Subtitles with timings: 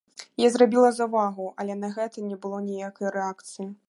[0.43, 3.71] Я зрабіла заўвагу, але на гэта не было ніякай рэакцыі.